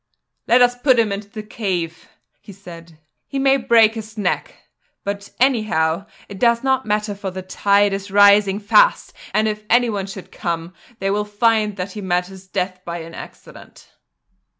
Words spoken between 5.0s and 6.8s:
but anyhow it does